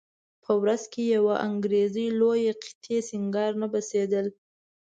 په 0.43 0.51
ورځ 0.61 0.83
کې 0.93 1.03
یوه 1.15 1.35
انګریزي 1.47 2.07
لویه 2.19 2.53
قطي 2.61 2.97
سیګار 3.09 3.51
نه 3.61 3.67
بسېدل. 3.73 4.27